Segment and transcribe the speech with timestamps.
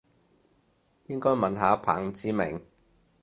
[1.05, 2.59] 應該問下彭志銘